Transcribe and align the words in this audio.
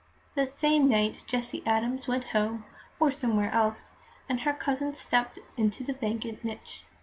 That 0.33 0.49
same 0.49 0.89
night 0.89 1.23
Jessie 1.27 1.61
Adams 1.63 2.07
went 2.07 2.23
home 2.33 2.65
(or 2.99 3.11
somewhere 3.11 3.51
else), 3.51 3.91
and 4.27 4.39
her 4.39 4.53
cousin 4.53 4.95
stepped 4.95 5.37
into 5.57 5.83
the 5.83 5.93
vacant 5.93 6.43
niche. 6.43 6.83